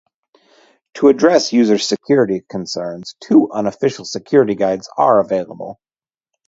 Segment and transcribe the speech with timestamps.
[0.95, 5.79] To address user security concerns, two unofficial security guides are available.